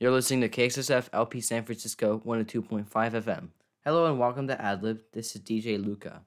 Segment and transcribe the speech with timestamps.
[0.00, 3.48] You're listening to KXSF LP San Francisco 102.5 FM.
[3.84, 5.00] Hello and welcome to Adlib.
[5.12, 6.22] This is DJ Luca.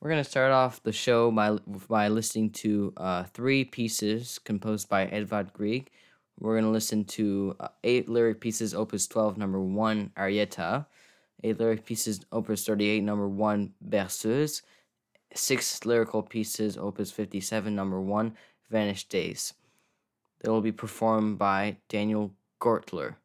[0.00, 1.58] We're going to start off the show by,
[1.88, 5.90] by listening to uh, three pieces composed by Edvard Grieg.
[6.40, 10.86] We're going to listen to uh, eight lyric pieces, Opus 12, number 1, Arietta,
[11.44, 14.62] eight lyric pieces, Opus 38, number 1, Berceuse,
[15.36, 18.36] six lyrical pieces, Opus 57, number 1,
[18.72, 19.54] Vanished Days.
[20.40, 23.16] They will be performed by Daniel Gortler.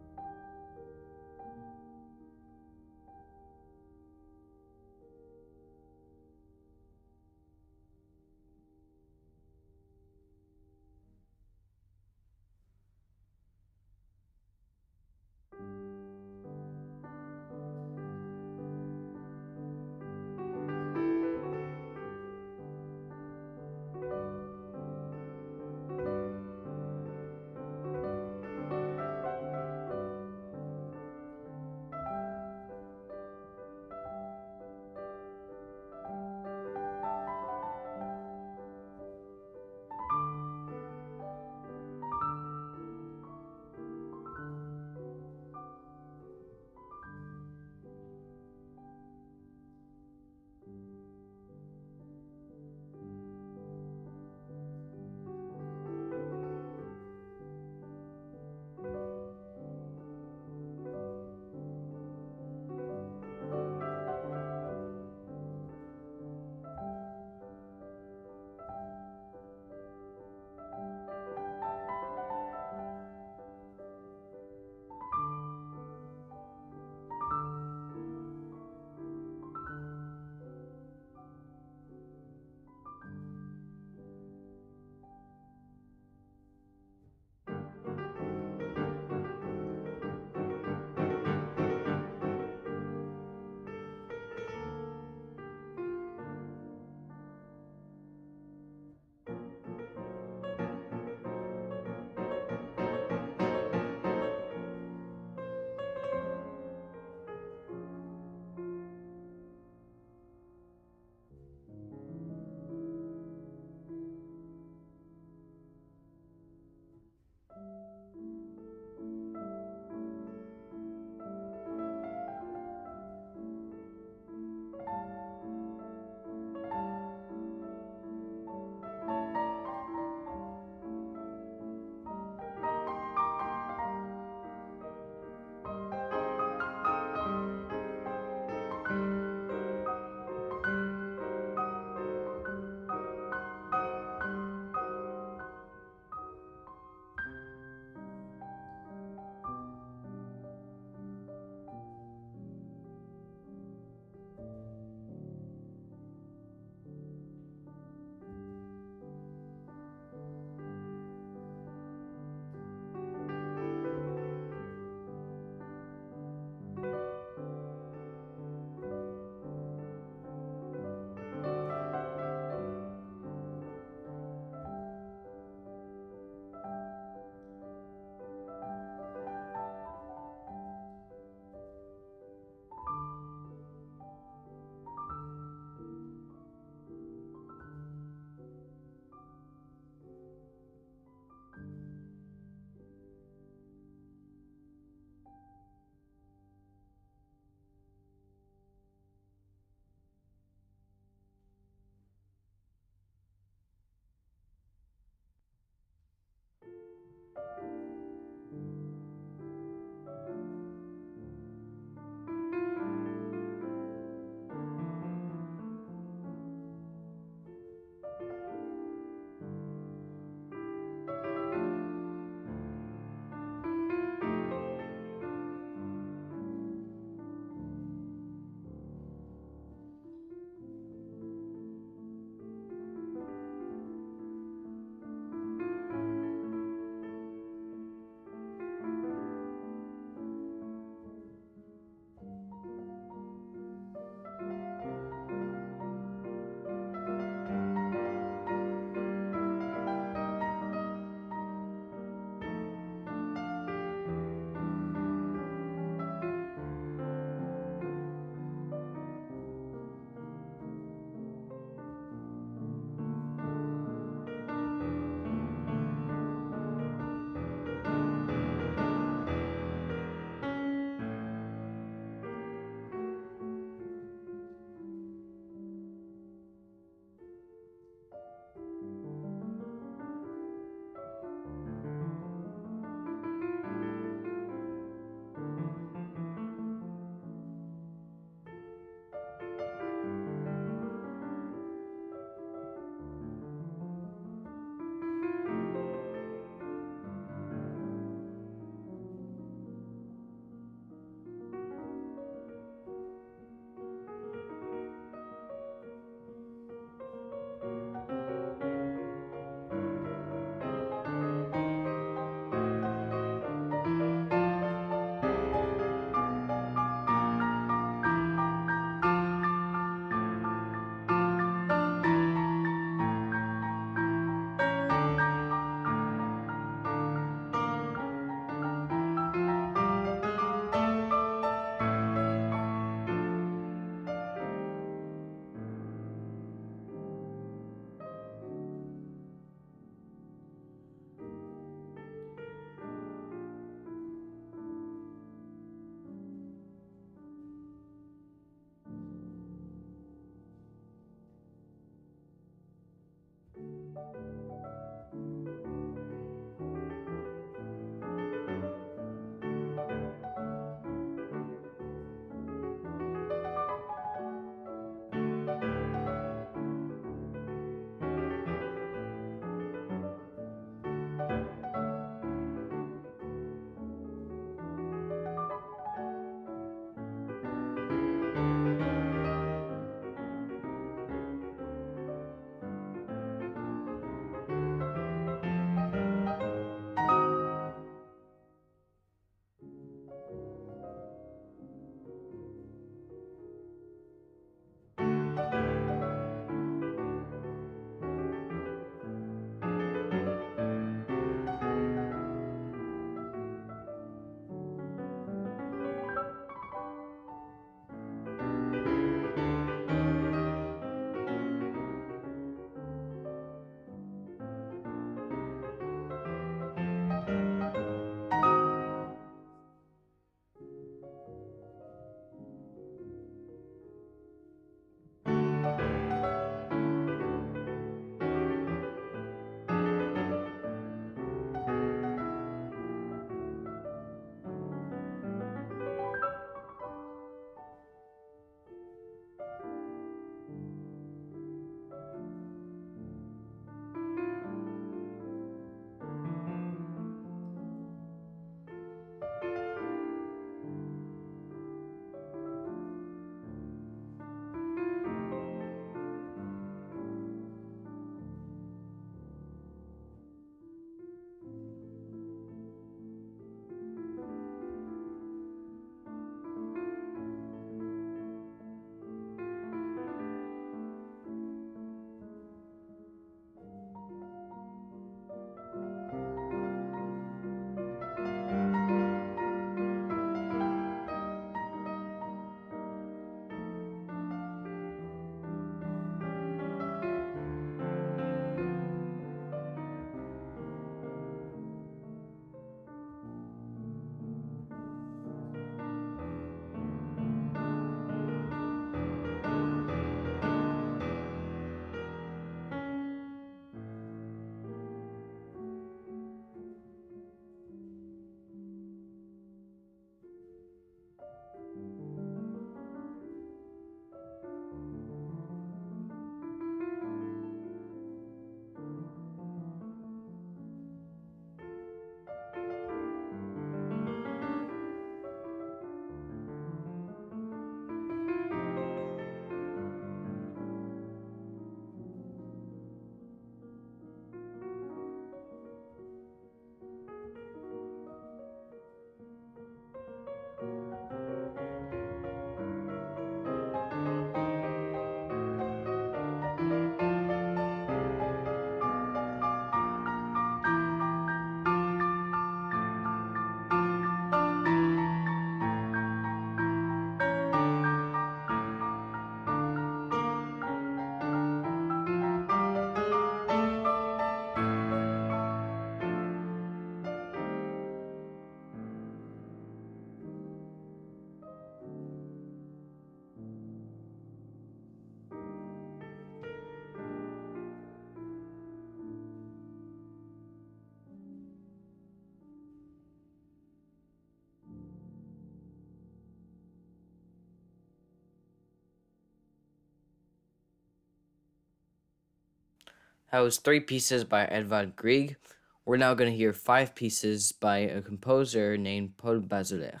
[593.30, 595.36] That was three pieces by Edvard Grieg.
[595.84, 600.00] We're now going to hear five pieces by a composer named Paul Bazelaire.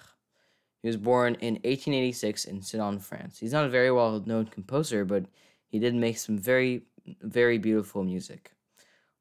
[0.82, 3.38] He was born in 1886 in Sedan, France.
[3.38, 5.26] He's not a very well known composer, but
[5.68, 6.82] he did make some very,
[7.22, 8.50] very beautiful music.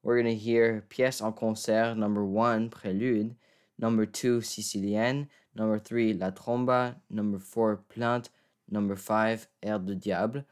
[0.02, 3.36] We're going to hear Pièce en concert number one, Prélude,
[3.78, 8.30] number two, Sicilienne, number three, La Tromba, number four, Plainte,
[8.72, 10.46] number five, Air de Diable.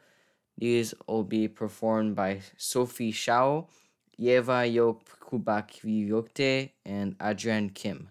[0.58, 3.68] These will be performed by Sophie Shao,
[4.18, 8.10] Yeva Yop Kubakviyokte, and Adrian Kim.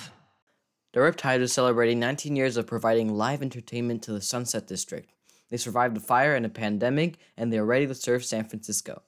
[0.93, 5.09] The Riptide is celebrating 19 years of providing live entertainment to the Sunset District.
[5.49, 9.01] They survived a fire and a pandemic, and they are ready to serve San Francisco.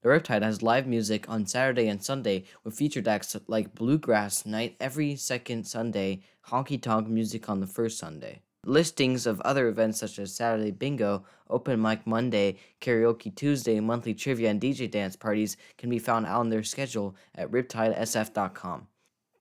[0.00, 4.76] The Riptide has live music on Saturday and Sunday with featured acts like Bluegrass Night
[4.80, 8.40] every second Sunday, Honky Tonk Music on the first Sunday.
[8.64, 14.48] Listings of other events such as Saturday Bingo, Open Mic Monday, Karaoke Tuesday, monthly trivia,
[14.48, 18.86] and DJ dance parties can be found on their schedule at riptidesf.com.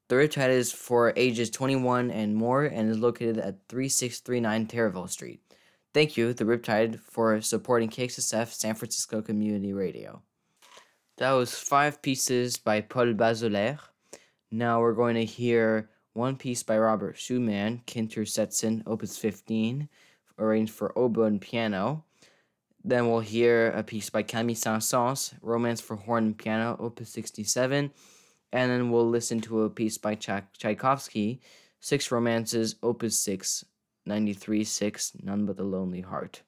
[0.08, 5.42] The Riptide is for ages 21 and more and is located at 3639 Taraval Street.
[5.96, 10.22] Thank you, the Riptide, for supporting KXSF San Francisco Community Radio.
[11.18, 13.80] That was five pieces by Paul Bazelaire.
[14.52, 19.90] Now we're going to hear one piece by Robert Schumann, Kinderszenen, Opus 15,
[20.38, 22.04] arranged for oboe and piano.
[22.84, 27.92] Then we'll hear a piece by Camille Saint-Saëns, Romance for Horn and Piano, Opus 67
[28.56, 31.42] and then we'll listen to a piece by Tchaikovsky,
[31.82, 33.66] Six Romances, Opus 6,
[34.06, 36.42] 93 6, None But the Lonely Heart.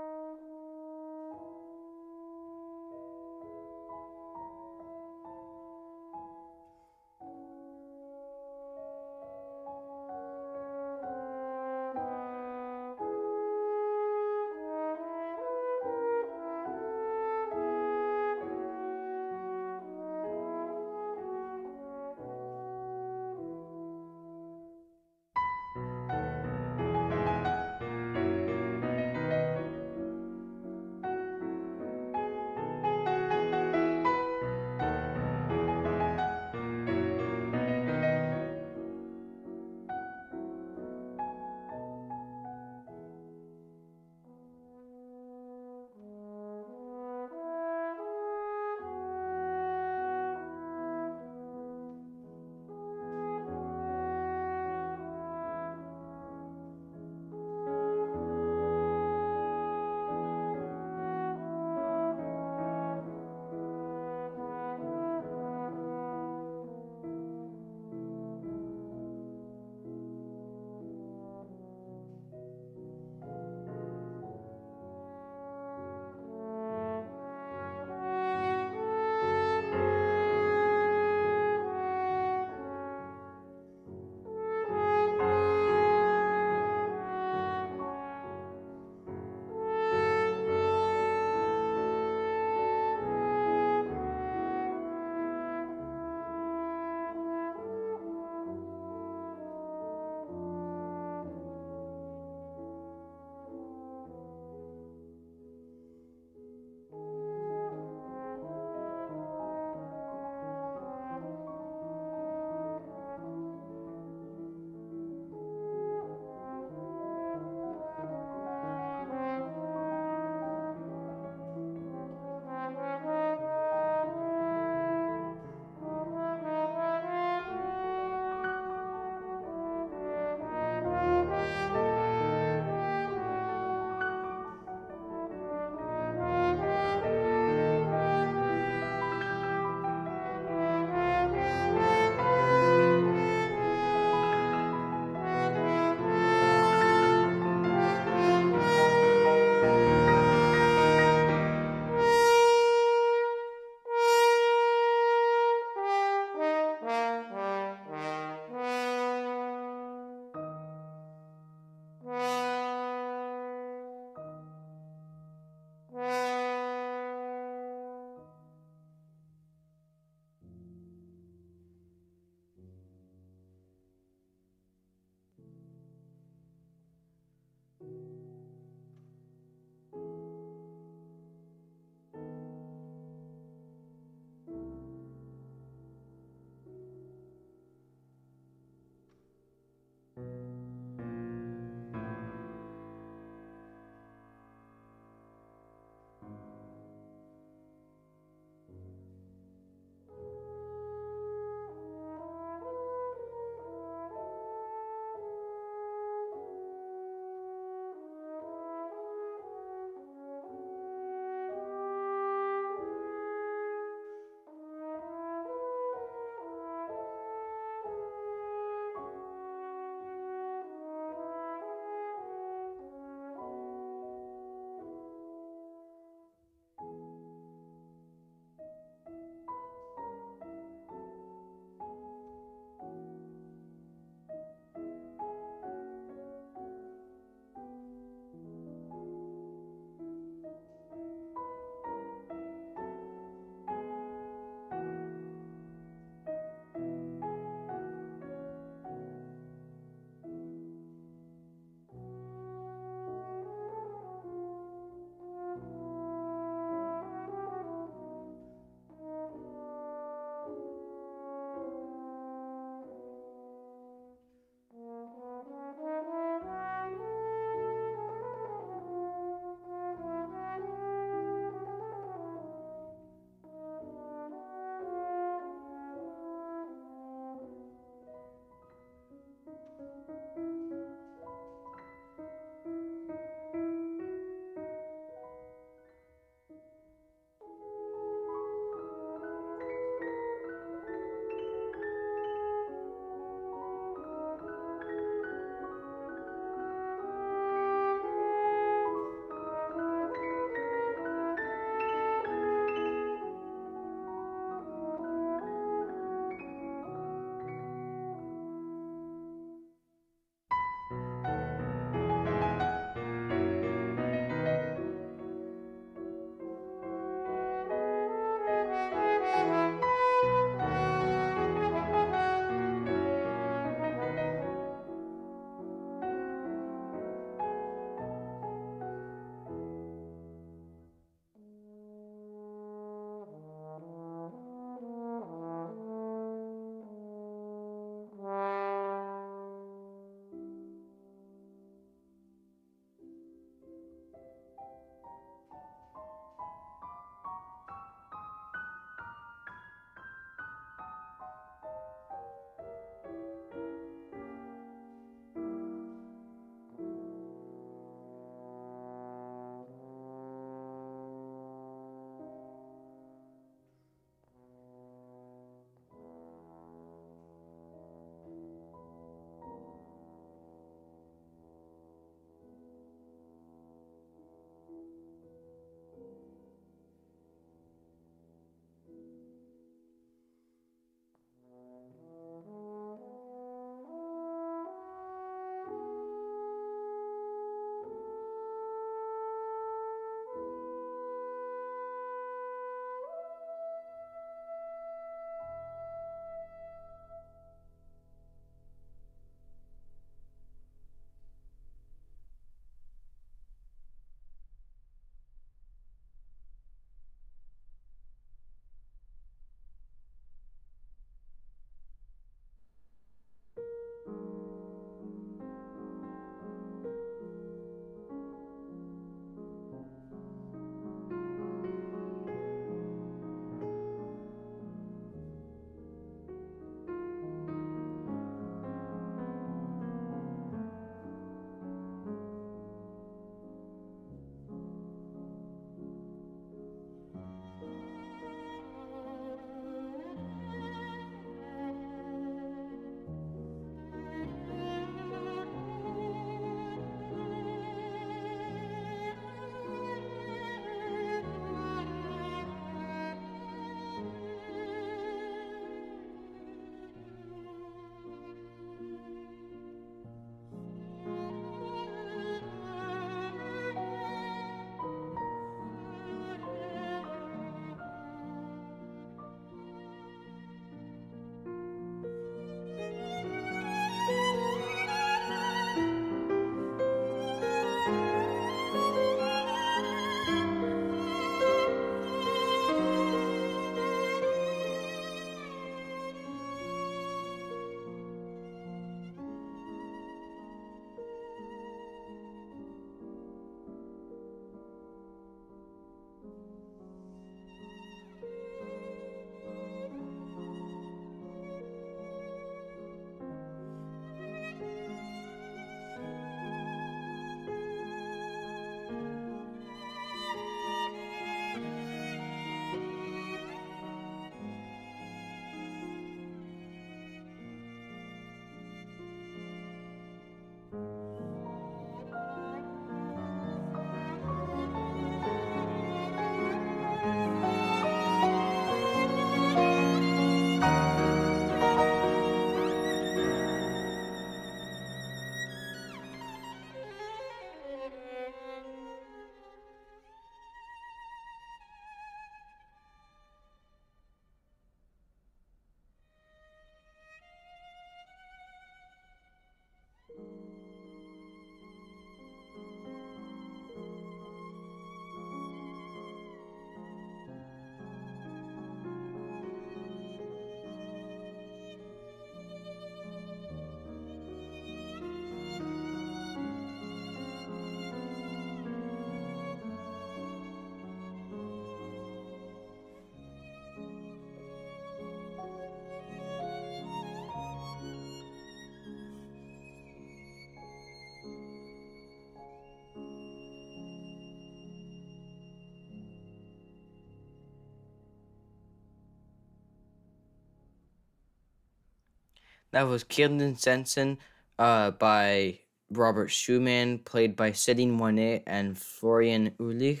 [592.72, 594.18] That was Kinderszenen
[594.58, 595.60] uh, by
[595.90, 600.00] Robert Schumann, played by Céline Moinet and Florian Uhlig.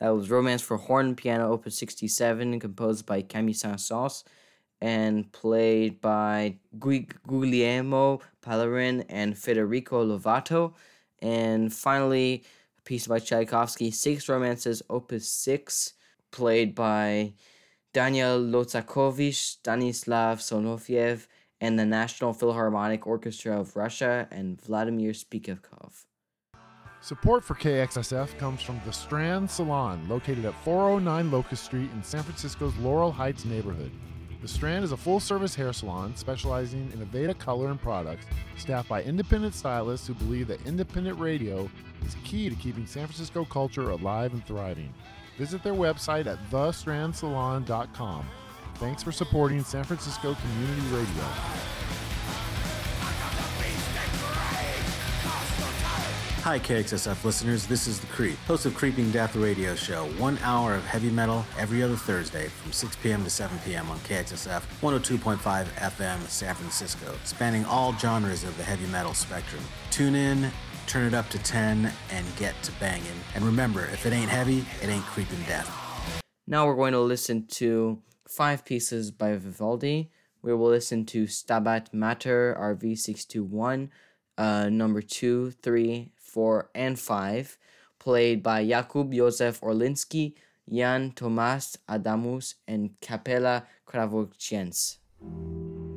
[0.00, 4.24] That was Romance for Horn Piano, Opus 67, composed by Camille Saint-Saëns
[4.80, 10.72] and played by Guglielmo Pellarin and Federico Lovato.
[11.20, 12.44] And finally,
[12.78, 15.92] a piece by Tchaikovsky, Six Romances, Opus 6,
[16.30, 17.34] played by
[17.92, 21.26] Daniel Lozakovich, Stanislav Sonofiev,
[21.60, 26.04] and the National Philharmonic Orchestra of Russia, and Vladimir Spivakov.
[27.02, 32.22] Support for KXSF comes from the Strand Salon, located at 409 Locust Street in San
[32.22, 33.90] Francisco's Laurel Heights neighborhood.
[34.42, 38.88] The Strand is a full service hair salon specializing in Aveda color and products, staffed
[38.88, 41.70] by independent stylists who believe that independent radio
[42.06, 44.92] is key to keeping San Francisco culture alive and thriving.
[45.36, 48.26] Visit their website at thestrandsalon.com.
[48.80, 51.22] Thanks for supporting San Francisco Community Radio.
[56.40, 57.66] Hi, KXSF listeners.
[57.66, 60.06] This is The Creep, host of Creeping Death Radio Show.
[60.12, 63.22] One hour of heavy metal every other Thursday from 6 p.m.
[63.22, 63.90] to 7 p.m.
[63.90, 69.62] on KXSF 102.5 FM San Francisco, spanning all genres of the heavy metal spectrum.
[69.90, 70.50] Tune in,
[70.86, 73.20] turn it up to 10, and get to banging.
[73.34, 75.70] And remember, if it ain't heavy, it ain't creeping death.
[76.46, 78.00] Now we're going to listen to
[78.30, 80.10] five pieces by Vivaldi.
[80.42, 83.90] We will listen to Stabat Mater RV 621,
[84.38, 87.58] uh, number two, three, four, and five,
[87.98, 90.34] played by Jakub Józef Orlinski,
[90.70, 95.89] Jan Tomasz Adamus, and Kapela Krawczyńska.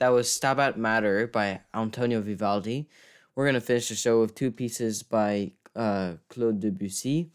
[0.00, 2.88] That was Stabat Mater by Antonio Vivaldi.
[3.34, 7.28] We're going to finish the show with two pieces by uh, Claude Debussy.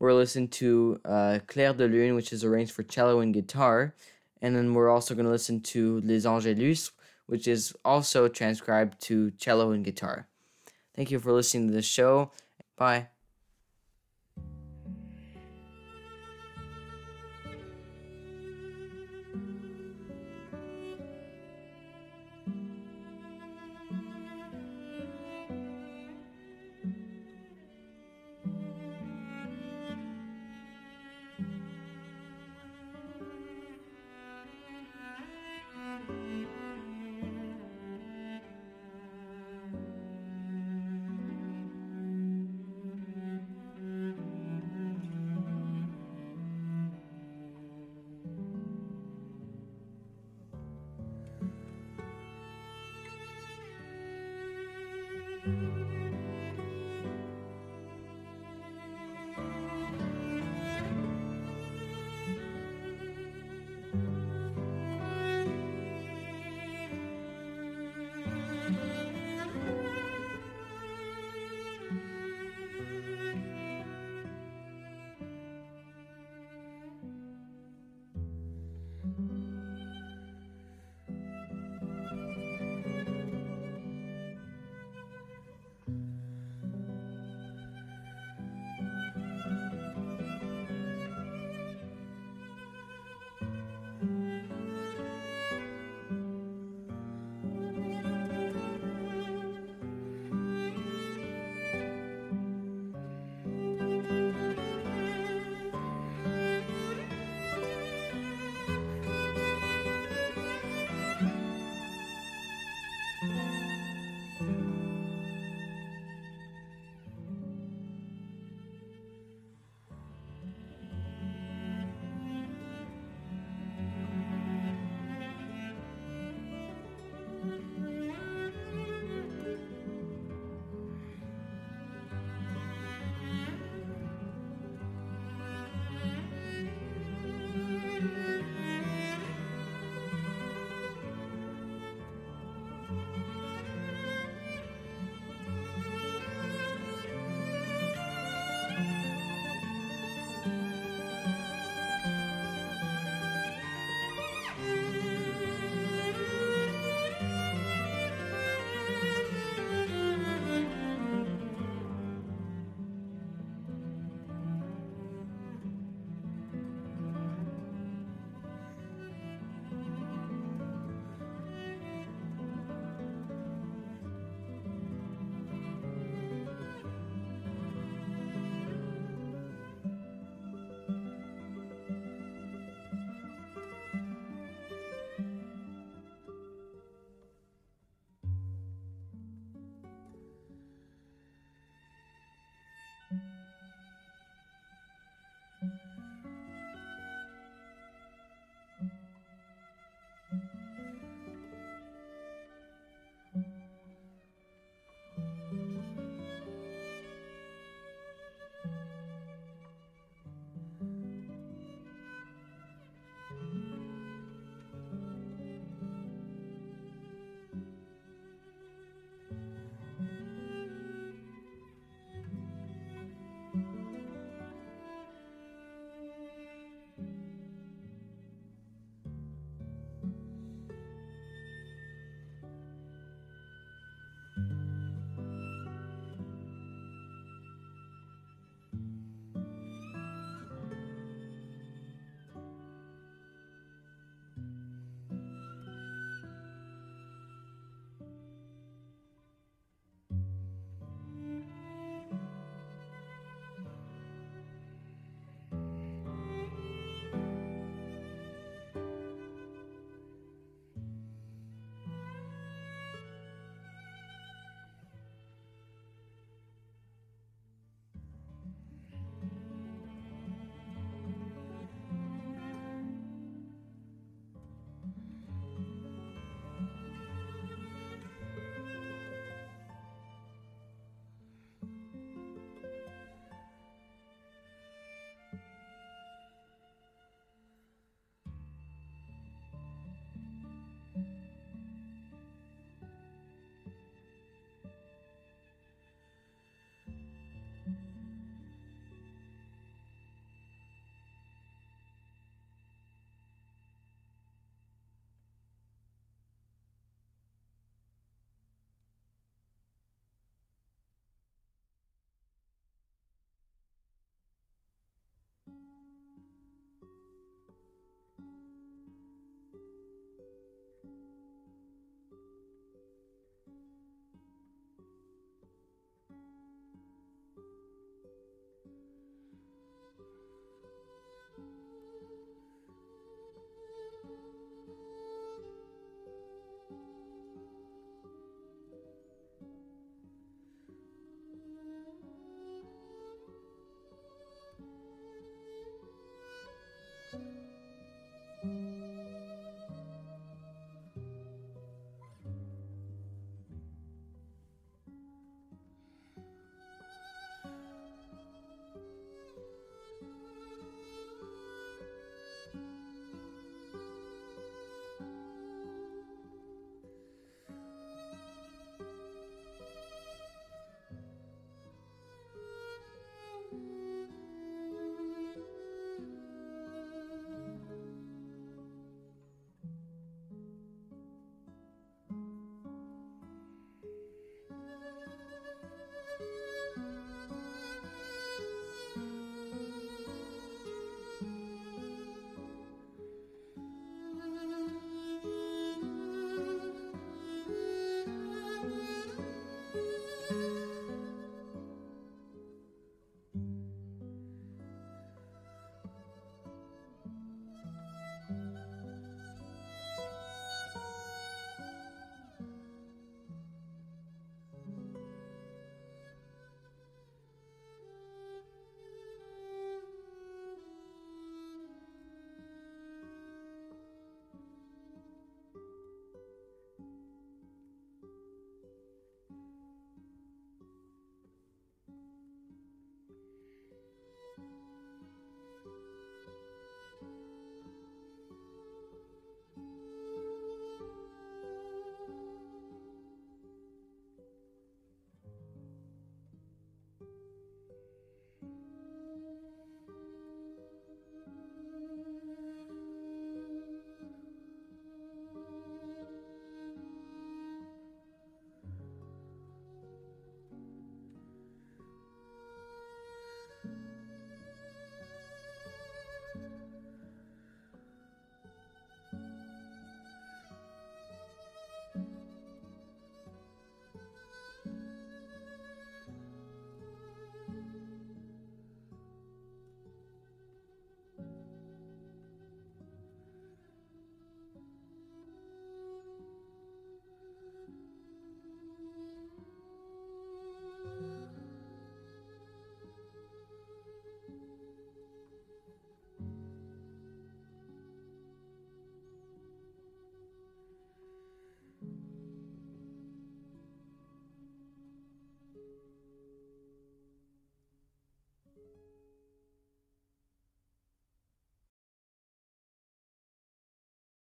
[0.00, 3.94] We're listening to uh, Clair de Lune, which is arranged for cello and guitar.
[4.42, 6.90] And then we're also going to listen to Les Angelus,
[7.26, 10.26] which is also transcribed to cello and guitar.
[10.96, 12.32] Thank you for listening to the show.
[12.76, 13.10] Bye.